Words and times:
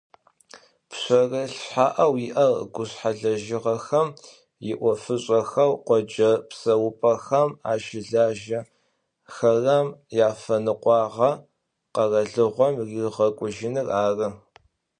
Пшъэрылъ 0.89 1.41
шъхьаӏэу 1.53 2.13
иӏэр 2.27 2.53
гушъхьэлэжьыгъэм 2.73 4.07
иӏофышӏэхэу 4.71 5.73
къоджэ 5.87 6.31
псэупӏэхэм 6.49 7.49
ащылажьэхэрэм 7.71 9.87
яфэныкъуагъэ 10.27 11.31
къэралыгъом 11.93 12.73
ригъэкъужьыныр 12.87 13.87
ары. 14.05 14.27